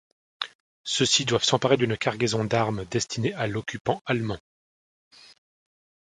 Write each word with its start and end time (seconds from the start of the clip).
Ceux-ci 0.83 1.25
doivent 1.25 1.43
s'emparer 1.43 1.77
d'une 1.77 1.95
cargaison 1.95 2.43
d'armes 2.43 2.85
destinées 2.85 3.33
à 3.35 3.45
l'occupant 3.45 4.01
allemand. 4.07 4.39